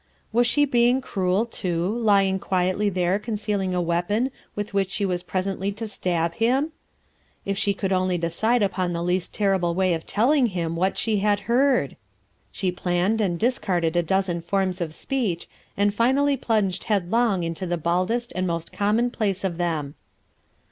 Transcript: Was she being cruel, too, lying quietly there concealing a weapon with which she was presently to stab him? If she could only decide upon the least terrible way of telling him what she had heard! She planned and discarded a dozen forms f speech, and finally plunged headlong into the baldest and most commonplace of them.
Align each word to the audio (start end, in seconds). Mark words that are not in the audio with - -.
Was 0.33 0.47
she 0.47 0.65
being 0.65 0.99
cruel, 0.99 1.45
too, 1.45 1.95
lying 1.99 2.39
quietly 2.39 2.89
there 2.89 3.19
concealing 3.19 3.75
a 3.75 3.81
weapon 3.83 4.31
with 4.55 4.73
which 4.73 4.89
she 4.89 5.05
was 5.05 5.21
presently 5.21 5.71
to 5.73 5.87
stab 5.87 6.33
him? 6.33 6.71
If 7.45 7.55
she 7.55 7.75
could 7.75 7.93
only 7.93 8.17
decide 8.17 8.63
upon 8.63 8.93
the 8.93 9.03
least 9.03 9.31
terrible 9.31 9.75
way 9.75 9.93
of 9.93 10.07
telling 10.07 10.47
him 10.47 10.75
what 10.75 10.97
she 10.97 11.17
had 11.17 11.41
heard! 11.41 11.97
She 12.51 12.71
planned 12.71 13.21
and 13.21 13.37
discarded 13.37 13.95
a 13.95 14.01
dozen 14.01 14.41
forms 14.41 14.81
f 14.81 14.91
speech, 14.93 15.47
and 15.77 15.93
finally 15.93 16.35
plunged 16.35 16.85
headlong 16.85 17.43
into 17.43 17.67
the 17.67 17.77
baldest 17.77 18.33
and 18.35 18.47
most 18.47 18.73
commonplace 18.73 19.43
of 19.43 19.57
them. 19.59 19.93